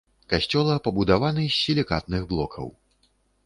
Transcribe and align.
Касцёла 0.31 0.77
пабудаваны 0.87 1.45
з 1.47 1.53
сілікатных 1.59 2.21
блокаў. 2.33 2.67